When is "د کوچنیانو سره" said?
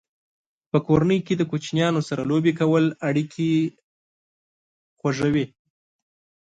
1.37-2.21